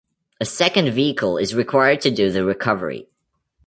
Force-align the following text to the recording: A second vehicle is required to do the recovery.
A 0.39 0.45
second 0.45 0.89
vehicle 0.95 1.37
is 1.37 1.53
required 1.53 2.01
to 2.01 2.09
do 2.09 2.31
the 2.31 2.43
recovery. 2.43 3.07